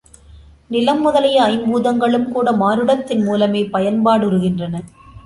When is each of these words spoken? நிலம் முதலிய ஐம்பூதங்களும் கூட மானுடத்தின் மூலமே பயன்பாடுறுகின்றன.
நிலம் 0.69 1.01
முதலிய 1.01 1.37
ஐம்பூதங்களும் 1.43 2.25
கூட 2.31 2.51
மானுடத்தின் 2.51 3.23
மூலமே 3.23 3.61
பயன்பாடுறுகின்றன. 3.63 4.75